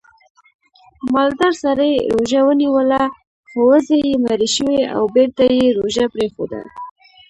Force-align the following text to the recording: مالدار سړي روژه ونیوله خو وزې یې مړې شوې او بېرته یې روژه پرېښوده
مالدار 1.13 1.53
سړي 1.63 1.91
روژه 2.13 2.41
ونیوله 2.47 3.03
خو 3.49 3.59
وزې 3.69 3.97
یې 4.07 4.15
مړې 4.23 4.49
شوې 4.55 4.81
او 4.95 5.03
بېرته 5.15 5.43
یې 5.57 5.65
روژه 5.77 6.05
پرېښوده 6.13 6.59